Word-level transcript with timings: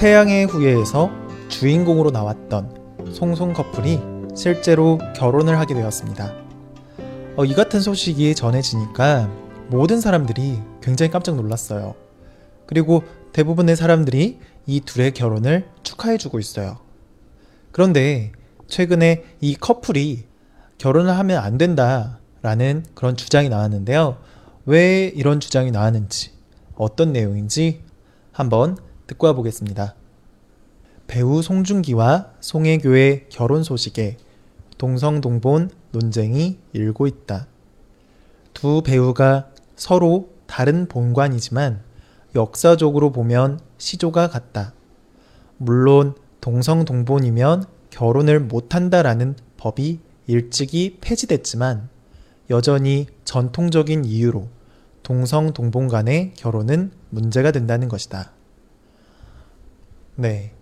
태양의 0.00 0.46
후예에서 0.46 1.10
주인공으로 1.50 2.10
나왔던 2.10 3.12
송송 3.12 3.52
커플이 3.52 4.00
실제로 4.34 4.98
결혼을 5.14 5.58
하게 5.58 5.74
되었습니다. 5.74 6.32
어, 7.36 7.44
이 7.44 7.52
같은 7.52 7.82
소식이 7.82 8.34
전해지니까 8.34 9.30
모든 9.68 10.00
사람들이 10.00 10.58
굉장히 10.80 11.10
깜짝 11.10 11.36
놀랐어요. 11.36 11.94
그리고 12.64 13.02
대부분의 13.34 13.76
사람들이 13.76 14.38
이 14.64 14.80
둘의 14.80 15.12
결혼을 15.12 15.68
축하해주고 15.82 16.38
있어요. 16.38 16.78
그런데 17.70 18.32
최근에 18.68 19.22
이 19.42 19.54
커플이 19.54 20.24
결혼을 20.78 21.10
하면 21.18 21.44
안 21.44 21.58
된다라는 21.58 22.86
그런 22.94 23.18
주장이 23.18 23.50
나왔는데요. 23.50 24.16
왜 24.64 25.12
이런 25.14 25.40
주장이 25.40 25.70
나왔는지, 25.70 26.30
어떤 26.74 27.12
내용인지 27.12 27.82
한번 28.32 28.78
듣고 29.10 29.26
와보겠습니다. 29.28 29.96
배우 31.08 31.42
송중기와 31.42 32.34
송혜교의 32.38 33.26
결혼 33.28 33.64
소식에 33.64 34.16
동성동본 34.78 35.70
논쟁이 35.90 36.58
일고 36.72 37.08
있다. 37.08 37.48
두 38.54 38.82
배우가 38.82 39.48
서로 39.74 40.30
다른 40.46 40.86
본관이지만 40.86 41.82
역사적으로 42.36 43.10
보면 43.10 43.58
시조가 43.78 44.28
같다. 44.28 44.74
물론 45.56 46.14
동성동본이면 46.40 47.64
결혼을 47.90 48.38
못한다라는 48.38 49.34
법이 49.56 49.98
일찍이 50.28 50.98
폐지됐지만 51.00 51.88
여전히 52.50 53.06
전통적인 53.24 54.04
이유로 54.04 54.48
동성동본 55.02 55.88
간의 55.88 56.34
결혼은 56.36 56.92
문제가 57.10 57.50
된다는 57.50 57.88
것이다. 57.88 58.32
네. 60.20 60.52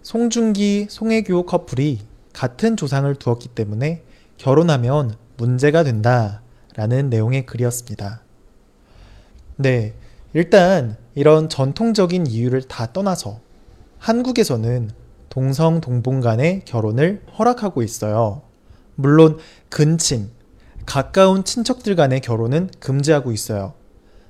송중기, 0.00 0.86
송혜교 0.88 1.44
커플이 1.44 2.00
같은 2.32 2.78
조상을 2.78 3.14
두었기 3.16 3.48
때문에 3.48 4.04
결혼하면 4.38 5.16
문제가 5.36 5.84
된다 5.84 6.40
라는 6.76 7.10
내용의 7.10 7.44
글이었습니다. 7.44 8.22
네. 9.56 9.92
일단 10.32 10.96
이런 11.14 11.50
전통적인 11.50 12.26
이유를 12.26 12.62
다 12.62 12.90
떠나서 12.90 13.40
한국에서는 13.98 14.90
동성 15.28 15.82
동본 15.82 16.22
간의 16.22 16.62
결혼을 16.64 17.22
허락하고 17.38 17.82
있어요. 17.82 18.40
물론 18.94 19.38
근친, 19.68 20.30
가까운 20.86 21.44
친척들 21.44 21.96
간의 21.96 22.20
결혼은 22.20 22.70
금지하고 22.80 23.30
있어요. 23.32 23.74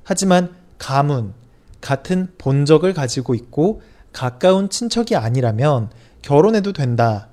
하지만 0.02 0.56
가문, 0.78 1.34
같은 1.80 2.32
본적을 2.36 2.94
가지고 2.94 3.36
있고 3.36 3.80
가까운 4.12 4.68
친척이 4.68 5.16
아니라면 5.16 5.90
결혼해도 6.22 6.72
된다, 6.72 7.28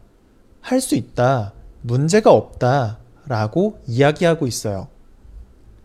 할 0.61 0.81
수 0.81 0.95
있다, 0.95 1.53
문제가 1.81 2.31
없다, 2.31 2.99
라고 3.27 3.79
이야기하고 3.85 4.47
있어요. 4.47 4.87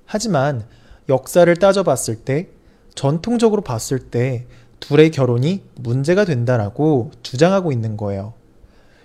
하지만 0.06 0.65
역사를 1.09 1.55
따져봤을 1.56 2.17
때, 2.25 2.48
전통적으로 2.95 3.62
봤을 3.62 3.98
때, 3.98 4.47
둘의 4.81 5.11
결혼이 5.11 5.62
문제가 5.77 6.25
된다라고 6.25 7.11
주장하고 7.22 7.72
있는 7.72 7.97
거예요. 7.97 8.34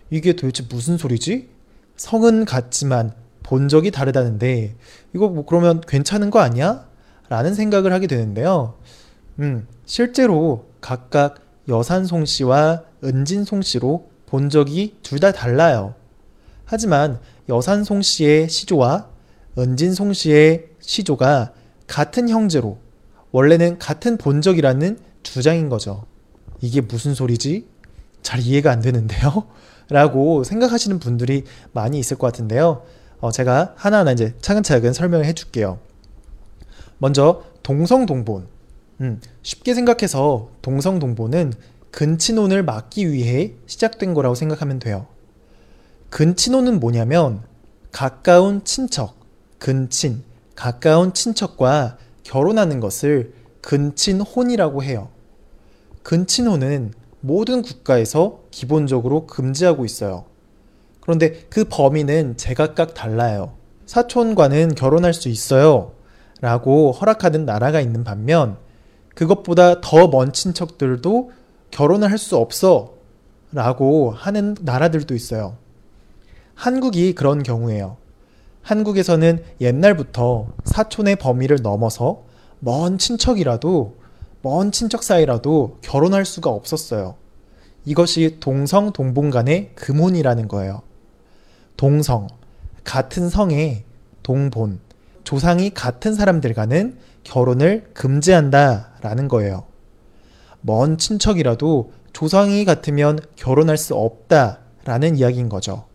이게 0.10 0.34
도대체 0.34 0.64
무슨 0.70 0.98
소리지? 0.98 1.50
성은 1.98 2.46
같지만 2.46 3.14
본적이 3.44 3.92
다르다는데, 3.92 4.76
이거 5.14 5.28
뭐 5.28 5.46
그러면 5.46 5.82
괜찮은 5.82 6.30
거 6.30 6.40
아니야? 6.40 6.88
라는 7.30 7.54
생각을 7.54 7.92
하게 7.94 8.08
되는데요. 8.08 8.76
음, 9.40 9.68
실제로 9.86 10.66
각각 10.82 11.49
여산송 11.70 12.26
씨와 12.26 12.84
은진송 13.04 13.62
씨로 13.62 14.10
본 14.26 14.50
적이 14.50 14.96
둘 15.04 15.20
다 15.20 15.32
달라요. 15.32 15.96
하지만 16.66 17.20
여산송 17.48 18.02
씨의 18.02 18.50
시조와 18.50 19.08
은진송 19.58 20.14
씨의 20.14 20.68
시조가 20.80 21.54
같은 21.88 22.30
형제로 22.30 22.78
원래는 23.32 23.80
같은 23.80 24.18
본적이라는 24.18 25.00
주장인 25.24 25.70
거죠. 25.70 26.06
이게 26.62 26.82
무슨 26.82 27.14
소리지? 27.14 27.68
잘 28.22 28.40
이해가 28.40 28.72
안 28.72 28.82
되는데요? 28.82 29.48
라고 29.90 30.44
생각하시는 30.44 31.00
분들이 31.00 31.44
많이 31.72 31.98
있을 32.00 32.18
것 32.18 32.28
같은데요. 32.28 32.84
어, 33.20 33.32
제가 33.32 33.74
하나하나 33.76 34.12
이제 34.12 34.34
차근차근 34.42 34.94
설명을 34.94 35.26
해줄게요. 35.26 35.80
먼저 37.00 37.44
동성동본. 37.64 38.48
음, 39.02 39.22
쉽게 39.44 39.74
생각해서 39.74 40.50
동성동본은 40.62 41.54
근친혼을 41.92 42.64
막기 42.64 43.12
위해 43.12 43.54
시작된 43.66 44.14
거라고 44.14 44.36
생각하면 44.36 44.80
돼요. 44.80 45.08
근친혼은 46.10 46.80
뭐냐면 46.80 47.42
가까운 47.92 48.64
친척, 48.64 49.16
근친, 49.58 50.24
가까운 50.56 51.14
친척과 51.14 51.98
결혼하는 52.24 52.80
것을 52.80 53.34
근친혼이라고 53.62 54.84
해요. 54.84 55.10
근친혼은 56.04 56.94
모든 57.22 57.62
국가에서 57.62 58.42
기본적으로 58.52 59.28
금지하고 59.28 59.86
있어요. 59.86 60.26
그런데 61.02 61.46
그 61.50 61.66
범위는 61.66 62.38
제각각 62.38 62.94
달라요. 62.94 63.54
사촌과는 63.86 64.76
결혼할 64.76 65.14
수 65.14 65.30
있어요. 65.30 65.94
라고 66.42 66.92
허락하는 66.92 67.46
나라가 67.46 67.82
있는 67.82 68.04
반면 68.04 68.58
그것보다 69.20 69.82
더 69.82 70.08
먼 70.08 70.32
친척들도 70.32 71.32
결혼을 71.72 72.10
할 72.10 72.18
수 72.18 72.38
없어. 72.38 72.94
라고 73.52 74.12
하는 74.12 74.56
나라들도 74.62 75.14
있어요. 75.14 75.58
한국이 76.54 77.16
그런 77.16 77.44
경우예요. 77.44 77.98
한국에서는 78.62 79.44
옛날부터 79.60 80.48
사촌의 80.64 81.18
범위를 81.18 81.58
넘어서 81.62 82.24
먼 82.60 82.98
친척이라도 82.98 83.96
먼 84.42 84.72
친척 84.72 85.04
사이라도 85.04 85.80
결혼할 85.82 86.26
수가 86.26 86.50
없었어요. 86.52 87.16
이것이 87.86 88.38
동성 88.40 88.94
동본 88.94 89.32
간의 89.32 89.72
금혼이라는 89.76 90.48
거예요. 90.48 90.82
동성 91.76 92.28
같은 92.84 93.30
성의 93.30 93.84
동본 94.24 94.80
조상이 95.24 95.72
같은 95.72 96.14
사람들 96.14 96.54
과는 96.54 96.98
결혼을 97.24 97.90
금지한다라는 97.94 99.28
거예요. 99.28 99.66
먼 100.62 100.98
친척이라도 100.98 101.92
조상이 102.14 102.66
같으면 102.66 103.20
결혼할 103.36 103.78
수 103.78 103.96
없다라는 103.96 105.18
이야기인 105.18 105.50
거죠. 105.50 105.86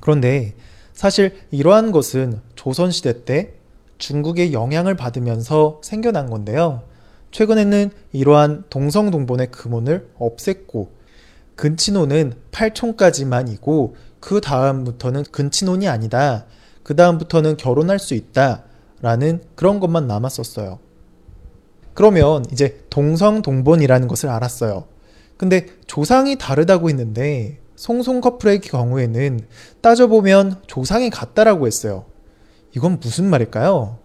그런데 0.00 0.54
사실 0.92 1.34
이러한 1.50 1.92
것은 1.92 2.40
조선시대 2.54 3.24
때 3.24 3.54
중국의 3.98 4.52
영향을 4.52 4.96
받으면서 4.96 5.80
생겨난 5.82 6.30
건데요. 6.30 6.82
최근에는 7.32 7.90
이러한 8.12 8.64
동성동본의 8.70 9.50
금혼을 9.50 10.10
없앴고 10.18 10.88
근친혼은 11.54 12.34
8촌까지만이고 12.50 13.92
그 14.18 14.40
다음부터는 14.40 15.24
근친혼이 15.30 15.88
아니다. 15.88 16.46
그 16.82 16.96
다음부터는 16.96 17.56
결혼할 17.56 17.98
수 17.98 18.14
있다. 18.14 18.64
라는 19.02 19.42
그런 19.54 19.80
것만 19.80 20.06
남았었어요. 20.06 20.78
그러면 21.94 22.44
이제 22.52 22.84
동성동본이라는 22.90 24.08
것을 24.08 24.28
알았어요. 24.28 24.84
근데 25.36 25.66
조상이 25.86 26.36
다르다고 26.36 26.88
했는데 26.90 27.60
송송 27.76 28.20
커플의 28.20 28.60
경우에는 28.60 29.40
따져보면 29.80 30.62
조상이 30.66 31.08
같다라고 31.08 31.66
했어요. 31.66 32.04
이건 32.76 33.00
무슨 33.00 33.24
말일까요? 33.30 33.98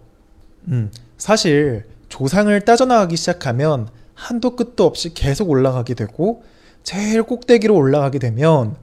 음, 0.68 0.90
사실 1.18 1.84
조상을 2.08 2.58
따져나가기 2.64 3.16
시작하면 3.16 3.88
한도 4.14 4.56
끝도 4.56 4.84
없이 4.84 5.12
계속 5.12 5.50
올라가게 5.50 5.94
되고 5.94 6.42
제일 6.82 7.22
꼭대기로 7.22 7.74
올라가게 7.74 8.18
되면 8.18 8.76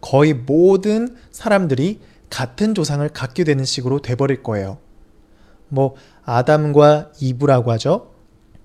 거의 0.00 0.34
모든 0.34 1.16
사람들이 1.30 2.00
같은 2.28 2.74
조상을 2.74 3.08
갖게 3.08 3.44
되는 3.44 3.64
식으로 3.64 4.02
돼버릴 4.02 4.42
거예요. 4.42 4.78
뭐 5.68 5.94
아담과 6.24 7.12
이브라고 7.20 7.70
하죠. 7.72 8.10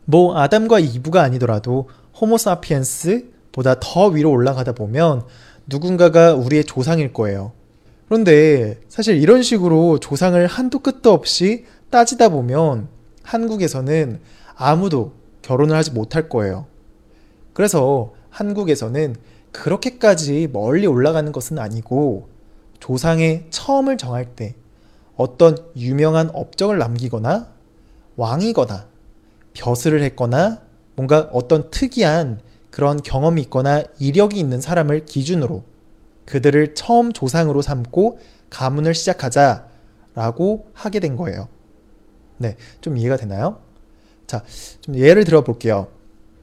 뭐 0.06 0.38
아담과 0.38 0.80
이브가 0.80 1.22
아니더라도 1.22 1.90
호모사피엔스보다 2.20 3.76
더 3.80 4.08
위로 4.08 4.32
올라가다 4.32 4.74
보면 4.74 5.24
누군가가 5.68 6.34
우리의 6.36 6.66
조상일 6.66 7.14
거예요. 7.14 7.54
그런데 8.08 8.80
사실 8.90 9.22
이런 9.22 9.42
식으로 9.42 10.00
조상을 10.00 10.46
한도 10.48 10.80
끝도 10.80 11.14
없이 11.14 11.66
따지다 11.90 12.30
보면 12.30 12.90
한국에서는 13.24 14.20
아무도 14.56 15.14
결혼을 15.42 15.76
하지 15.76 15.92
못할 15.92 16.28
거예요. 16.28 16.66
그래서 17.54 18.14
한국에서는 18.30 19.16
그렇게까지 19.52 20.50
멀리 20.52 20.88
올라가는 20.88 21.32
것은 21.32 21.60
아니고 21.60 22.30
조상의 22.80 23.46
처음을 23.50 23.98
정할 23.98 24.26
때 24.36 24.56
어떤 25.16 25.58
유명한 25.76 26.30
업적을 26.34 26.78
남기거나 26.78 27.52
왕이거나 28.16 28.88
벼슬을 29.54 30.02
했거나 30.04 30.62
뭔가 30.96 31.30
어떤 31.32 31.70
특이한 31.72 32.40
그런 32.70 33.02
경험이 33.02 33.42
있거나 33.44 33.84
이력이 34.00 34.40
있는 34.40 34.62
사람을 34.62 35.06
기준으로 35.06 35.64
그들을 36.26 36.74
처음 36.76 37.12
조상으로 37.12 37.62
삼고 37.62 38.20
가문을 38.50 38.94
시작하자라고 38.94 40.68
하게 40.74 41.00
된 41.00 41.16
거예요. 41.16 41.48
네, 42.38 42.56
좀 42.80 42.98
이해가 42.98 43.18
되나요? 43.18 43.60
자, 44.28 44.44
좀 44.82 44.96
예를 44.96 45.26
들어 45.26 45.44
볼게요. 45.44 45.88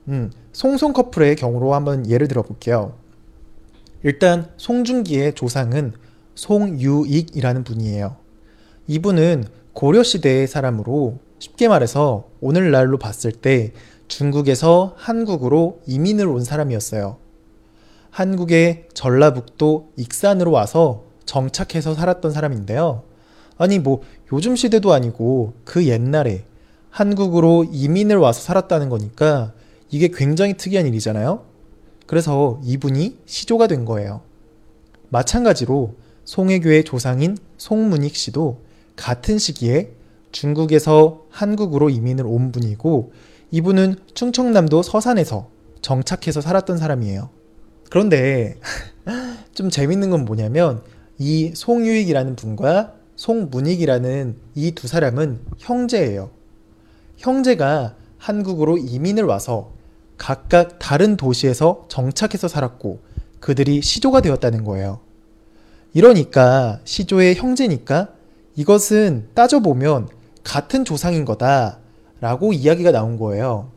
음, 0.08 0.30
송송 0.52 0.92
커플의 0.92 1.36
경우로 1.36 1.74
한번 1.74 2.08
예를 2.08 2.28
들어 2.28 2.42
볼게요. 2.42 2.96
일단 4.02 4.50
송중기의 4.56 5.34
조상은 5.34 5.94
송유익이라는 6.34 7.64
분이에요. 7.64 8.16
이분은 8.88 9.44
고려 9.74 10.02
시대의 10.02 10.48
사람으로 10.48 11.18
쉽게 11.38 11.68
말해서 11.68 12.30
오늘날로 12.40 12.98
봤을 12.98 13.32
때 13.32 13.72
중국에서 14.08 14.94
한국으로 14.96 15.82
이민을 15.86 16.26
온 16.26 16.42
사람이었어요. 16.42 17.18
한국의 18.10 18.88
전라북도 18.94 19.92
익산으로 19.96 20.50
와서 20.50 21.04
정착해서 21.26 21.92
살았던 21.92 22.32
사람인데요. 22.32 23.02
아니, 23.58 23.78
뭐, 23.78 24.00
요즘 24.32 24.56
시대도 24.56 24.94
아니고 24.94 25.52
그 25.64 25.86
옛날에 25.86 26.44
한국으로 26.88 27.66
이민을 27.70 28.16
와서 28.16 28.40
살았다는 28.40 28.88
거니까 28.88 29.52
이게 29.90 30.08
굉장히 30.08 30.56
특이한 30.56 30.86
일이잖아요? 30.86 31.44
그래서 32.06 32.58
이분이 32.64 33.18
시조가 33.26 33.66
된 33.66 33.84
거예요. 33.84 34.22
마찬가지로 35.10 35.94
송혜교의 36.24 36.84
조상인 36.84 37.36
송문익 37.58 38.16
씨도 38.16 38.67
같은 38.98 39.38
시기에 39.38 39.92
중국에서 40.32 41.24
한국으로 41.30 41.88
이민을 41.88 42.26
온 42.26 42.52
분이고 42.52 43.12
이분은 43.52 43.94
충청남도 44.12 44.82
서산에서 44.82 45.48
정착해서 45.80 46.40
살았던 46.40 46.76
사람이에요. 46.76 47.30
그런데 47.88 48.58
좀 49.54 49.70
재밌는 49.70 50.10
건 50.10 50.24
뭐냐면 50.24 50.82
이 51.16 51.52
송유익이라는 51.54 52.36
분과 52.36 52.94
송문익이라는 53.16 54.36
이 54.54 54.72
두 54.72 54.86
사람은 54.88 55.40
형제예요. 55.58 56.30
형제가 57.16 57.94
한국으로 58.18 58.78
이민을 58.78 59.24
와서 59.24 59.72
각각 60.18 60.78
다른 60.78 61.16
도시에서 61.16 61.86
정착해서 61.88 62.48
살았고 62.48 63.00
그들이 63.40 63.80
시조가 63.80 64.20
되었다는 64.20 64.64
거예요. 64.64 65.00
이러니까 65.94 66.80
시조의 66.84 67.36
형제니까 67.36 68.17
이것은 68.58 69.28
따져보면 69.34 70.08
같은 70.42 70.84
조상인 70.84 71.24
거다 71.24 71.78
라고 72.20 72.52
이야기가 72.52 72.90
나온 72.90 73.16
거예요. 73.16 73.70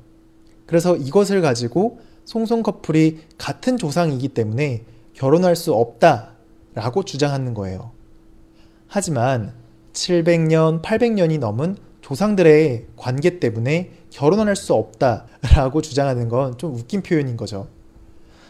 그래서 0.66 0.96
이것을 0.96 1.42
가지고 1.42 2.00
송송 2.26 2.64
커플이 2.64 3.20
같은 3.38 3.78
조상이기 3.78 4.30
때문에 4.30 4.84
결혼할 5.14 5.56
수 5.56 5.72
없다 5.74 6.32
라고 6.74 7.04
주장하는 7.04 7.54
거예요. 7.54 7.92
하지만 8.88 9.54
700년, 9.94 10.82
800년이 10.82 11.38
넘은 11.38 11.78
조상들의 12.02 12.88
관계 12.96 13.40
때문에 13.40 13.92
결혼할 14.10 14.56
수 14.56 14.74
없다 14.74 15.28
라고 15.56 15.84
주장하는 15.84 16.28
건 16.28 16.58
좀 16.58 16.74
웃긴 16.74 17.04
표현인 17.04 17.38
거죠. 17.38 17.68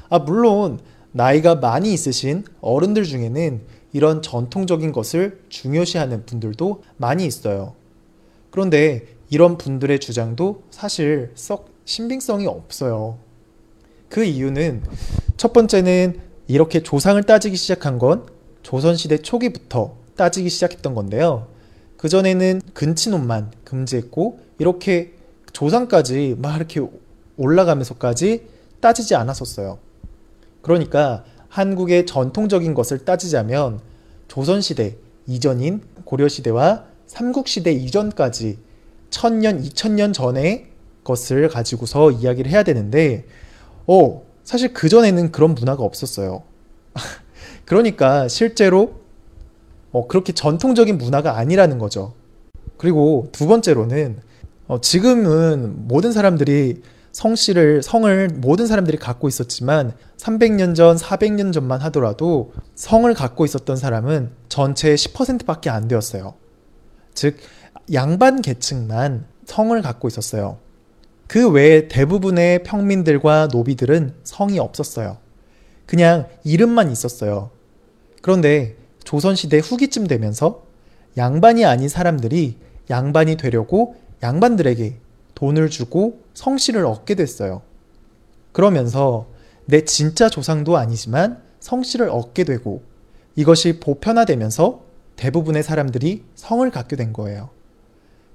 아, 0.09 0.19
물론 0.19 0.79
나이가 1.11 1.55
많이 1.55 1.91
있으신 1.91 2.45
어른들 2.61 3.03
중에는 3.03 3.80
이런 3.93 4.21
전통적인 4.21 4.91
것을 4.91 5.41
중요시하는 5.49 6.25
분들도 6.25 6.83
많이 6.97 7.25
있어요. 7.25 7.75
그런데 8.49 9.05
이런 9.29 9.57
분들의 9.57 9.99
주장도 9.99 10.63
사실 10.71 11.31
썩 11.35 11.69
신빙성이 11.85 12.47
없어요. 12.47 13.17
그 14.09 14.23
이유는 14.23 14.83
첫 15.37 15.53
번째는 15.53 16.19
이렇게 16.47 16.83
조상을 16.83 17.21
따지기 17.23 17.55
시작한 17.55 17.97
건 17.97 18.27
조선시대 18.61 19.19
초기부터 19.19 19.95
따지기 20.15 20.49
시작했던 20.49 20.93
건데요. 20.93 21.47
그전에는 21.97 22.61
근친혼만 22.73 23.51
금지했고, 23.63 24.39
이렇게 24.59 25.13
조상까지 25.53 26.35
막 26.39 26.57
이렇게 26.57 26.81
올라가면서까지 27.37 28.47
따지지 28.79 29.15
않았었어요. 29.15 29.79
그러니까 30.61 31.23
한국의 31.51 32.05
전통적인 32.05 32.73
것을 32.73 32.99
따지자면 32.99 33.81
조선시대 34.29 34.95
이전인 35.27 35.81
고려시대와 36.05 36.85
삼국시대 37.07 37.73
이전까지 37.73 38.57
천년, 39.09 39.61
이천년 39.61 40.13
전의 40.13 40.67
것을 41.03 41.49
가지고서 41.49 42.11
이야기를 42.11 42.49
해야 42.49 42.63
되는데, 42.63 43.25
어, 43.85 44.23
사실 44.45 44.71
그전에는 44.71 45.33
그런 45.33 45.53
문화가 45.53 45.83
없었어요. 45.83 46.43
그러니까 47.65 48.29
실제로 48.29 49.01
어, 49.91 50.07
그렇게 50.07 50.31
전통적인 50.31 50.97
문화가 50.97 51.37
아니라는 51.37 51.79
거죠. 51.79 52.13
그리고 52.77 53.27
두 53.33 53.45
번째로는 53.47 54.19
어, 54.67 54.79
지금은 54.79 55.85
모든 55.87 56.13
사람들이 56.13 56.81
성씨를 57.11 57.83
성을 57.83 58.29
모든 58.35 58.67
사람들이 58.67 58.97
갖고 58.97 59.27
있었지만 59.27 59.93
300년 60.17 60.75
전, 60.75 60.95
400년 60.95 61.51
전만 61.51 61.81
하더라도 61.81 62.53
성을 62.75 63.11
갖고 63.13 63.45
있었던 63.45 63.75
사람은 63.75 64.31
전체의 64.49 64.97
10%밖에 64.97 65.69
안 65.69 65.87
되었어요. 65.87 66.35
즉 67.13 67.37
양반 67.93 68.41
계층만 68.41 69.25
성을 69.45 69.81
갖고 69.81 70.07
있었어요. 70.07 70.57
그 71.27 71.49
외에 71.49 71.87
대부분의 71.87 72.63
평민들과 72.63 73.49
노비들은 73.51 74.15
성이 74.23 74.59
없었어요. 74.59 75.17
그냥 75.85 76.27
이름만 76.43 76.91
있었어요. 76.91 77.51
그런데 78.21 78.75
조선시대 79.03 79.59
후기쯤 79.59 80.07
되면서 80.07 80.63
양반이 81.17 81.65
아닌 81.65 81.89
사람들이 81.89 82.57
양반이 82.89 83.35
되려고 83.37 83.95
양반들에게 84.23 84.97
돈을 85.41 85.71
주고 85.71 86.21
성씨를 86.35 86.85
얻게 86.85 87.15
됐어요. 87.15 87.63
그러면서 88.51 89.25
내 89.65 89.85
진짜 89.85 90.29
조상도 90.29 90.77
아니지만 90.77 91.41
성씨를 91.59 92.09
얻게 92.09 92.43
되고 92.43 92.83
이것이 93.35 93.79
보편화되면서 93.79 94.83
대부분의 95.15 95.63
사람들이 95.63 96.23
성을 96.35 96.69
갖게 96.69 96.95
된 96.95 97.11
거예요. 97.11 97.49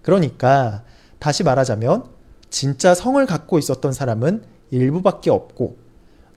그러니까 0.02 0.82
다시 1.20 1.44
말하자면 1.44 2.06
진짜 2.50 2.92
성을 2.92 3.24
갖고 3.24 3.60
있었던 3.60 3.92
사람은 3.92 4.42
일부밖에 4.72 5.30
없고 5.30 5.76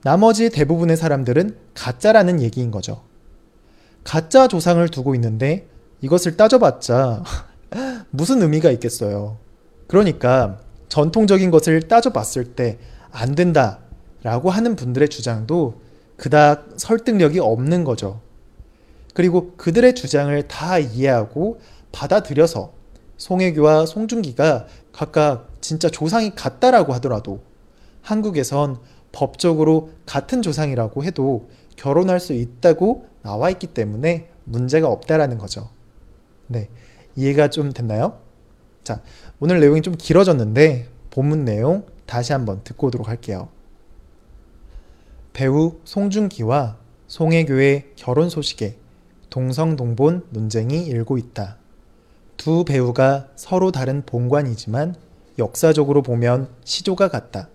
나머지 0.04 0.50
대부분의 0.50 0.96
사람들은 0.96 1.56
가짜라는 1.74 2.40
얘기인 2.40 2.70
거죠. 2.70 3.02
가짜 4.04 4.46
조상을 4.46 4.88
두고 4.88 5.16
있는데 5.16 5.66
이것을 6.00 6.36
따져봤자 6.36 7.24
무슨 8.10 8.40
의미가 8.42 8.70
있겠어요. 8.70 9.49
그러니까 9.90 10.60
전통적인 10.88 11.50
것을 11.50 11.82
따져봤을 11.82 12.54
때 12.54 12.78
안 13.12 13.34
된다 13.34 13.78
라고 14.22 14.50
하는 14.50 14.76
분들의 14.76 15.08
주장도 15.08 15.80
그닥 16.16 16.68
설득력이 16.76 17.38
없는 17.40 17.84
거죠. 17.84 18.20
그리고 19.14 19.54
그들의 19.56 19.94
주장을 19.94 20.48
다 20.48 20.78
이해하고 20.78 21.60
받아들여서 21.92 22.72
송혜교와 23.16 23.86
송중기가 23.86 24.66
각각 24.92 25.48
진짜 25.60 25.88
조상이 25.88 26.34
같다라고 26.34 26.92
하더라도 26.94 27.40
한국에선 28.02 28.78
법적으로 29.12 29.90
같은 30.06 30.42
조상이라고 30.42 31.04
해도 31.04 31.50
결혼할 31.76 32.20
수 32.20 32.32
있다고 32.32 33.06
나와 33.22 33.50
있기 33.50 33.68
때문에 33.68 34.28
문제가 34.44 34.88
없다라는 34.88 35.38
거죠. 35.38 35.70
네. 36.46 36.68
이해가 37.16 37.48
좀 37.48 37.72
됐나요? 37.72 38.18
자, 38.84 39.02
오늘 39.38 39.60
내용이 39.60 39.82
좀 39.82 39.94
길어졌는데 39.96 40.88
본문 41.10 41.44
내용 41.44 41.86
다시 42.06 42.32
한번 42.32 42.62
듣고 42.64 42.88
오도록 42.88 43.08
할게요. 43.08 43.48
배우 45.32 45.78
송중기와 45.84 46.76
송혜교의 47.06 47.92
결혼 47.96 48.28
소식에 48.28 48.76
동성동본 49.30 50.26
논쟁이 50.30 50.86
일고 50.86 51.18
있다. 51.18 51.56
두 52.36 52.64
배우가 52.64 53.28
서로 53.36 53.70
다른 53.70 54.02
본관이지만 54.04 54.96
역사적으로 55.38 56.02
보면 56.02 56.48
시조가 56.64 57.08
같다. 57.08 57.48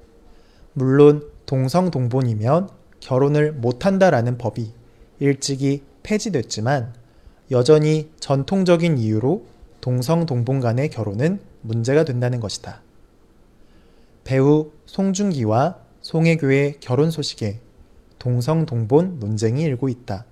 물론 0.73 1.29
동성동본이면 1.45 2.69
결혼을 2.99 3.51
못한다라는 3.51 4.37
법이 4.37 4.71
일찍이 5.19 5.83
폐지됐지만 6.03 6.93
여전히 7.51 8.11
전통적인 8.19 8.97
이유로 8.97 9.45
동성 9.85 10.25
동본 10.25 10.61
간의 10.61 10.89
결혼은 10.89 11.39
문제가 11.61 12.05
된다는 12.05 12.39
것이다. 12.39 12.81
배우 14.23 14.71
송중기와 14.87 15.77
송혜교의 16.01 16.77
결혼 16.79 17.11
소식에 17.11 17.59
동성 18.17 18.65
동본 18.65 19.19
논쟁이 19.19 19.61
일고 19.61 19.87
있다. 19.87 20.25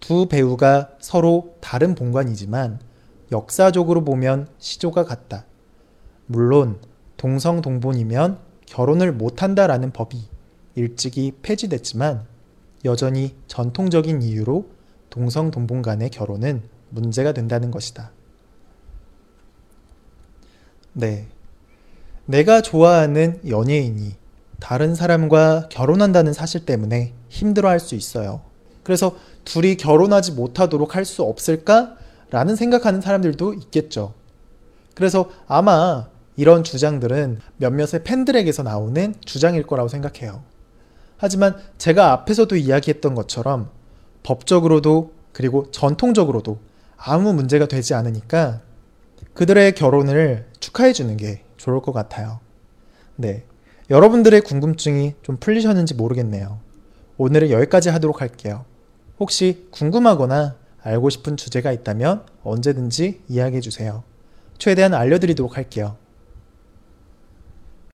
두 0.00 0.26
배우가 0.26 0.92
서로 1.00 1.54
다른 1.60 1.94
본관이지만 1.94 2.80
역사적으로 3.30 4.04
보면 4.04 4.48
시조가 4.56 5.04
같다. 5.04 5.44
물론 6.24 6.78
동성 7.18 7.60
동본이면 7.60 8.38
결혼을 8.64 9.12
못한다라는 9.12 9.92
법이 9.92 10.18
일찍이 10.76 11.32
폐지됐지만 11.42 12.24
여전히 12.86 13.36
전통적인 13.48 14.22
이유로 14.22 14.64
동성 15.10 15.50
동본 15.50 15.82
간의 15.82 16.08
결혼은 16.08 16.62
문제가 16.88 17.34
된다는 17.34 17.70
것이다. 17.70 18.12
네. 20.92 21.26
내가 22.26 22.60
좋아하는 22.60 23.40
연예인이 23.48 24.14
다른 24.60 24.94
사람과 24.94 25.68
결혼한다는 25.70 26.32
사실 26.32 26.64
때문에 26.64 27.14
힘들어 27.28 27.68
할 27.68 27.80
수 27.80 27.94
있어요. 27.94 28.42
그래서 28.84 29.16
둘이 29.44 29.76
결혼하지 29.76 30.32
못하도록 30.32 30.94
할 30.94 31.04
수 31.04 31.22
없을까? 31.22 31.96
라는 32.30 32.56
생각하는 32.56 33.00
사람들도 33.00 33.54
있겠죠. 33.54 34.14
그래서 34.94 35.30
아마 35.46 36.08
이런 36.36 36.64
주장들은 36.64 37.40
몇몇의 37.58 38.04
팬들에게서 38.04 38.62
나오는 38.62 39.14
주장일 39.24 39.64
거라고 39.64 39.88
생각해요. 39.88 40.42
하지만 41.18 41.56
제가 41.78 42.12
앞에서도 42.12 42.56
이야기했던 42.56 43.14
것처럼 43.14 43.70
법적으로도 44.22 45.12
그리고 45.32 45.70
전통적으로도 45.70 46.58
아무 46.96 47.32
문제가 47.32 47.66
되지 47.66 47.94
않으니까 47.94 48.60
그들의 49.34 49.72
결혼을 49.72 50.46
축하해 50.60 50.92
주는 50.92 51.16
게 51.16 51.42
좋을 51.56 51.80
것 51.80 51.92
같아요. 51.92 52.40
네. 53.16 53.44
여러분들의 53.90 54.40
궁금증이 54.42 55.14
좀 55.22 55.36
풀리셨는지 55.38 55.94
모르겠네요. 55.94 56.60
오늘은 57.18 57.50
여기까지 57.50 57.88
하도록 57.90 58.20
할게요. 58.20 58.64
혹시 59.18 59.66
궁금하거나 59.70 60.56
알고 60.82 61.10
싶은 61.10 61.36
주제가 61.36 61.72
있다면 61.72 62.24
언제든지 62.42 63.22
이야기해 63.28 63.60
주세요. 63.60 64.02
최대한 64.58 64.94
알려드리도록 64.94 65.56
할게요. 65.56 65.96